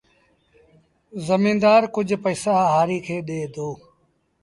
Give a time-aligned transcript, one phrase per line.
[1.25, 3.69] زميݩدآر ڪجھ پئيٚسآ هآريٚ کي ڏي دو